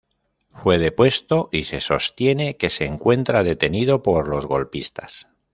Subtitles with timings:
[0.51, 5.27] Fue depuesto y se sostiene que se encuentra detenido por los golpistas.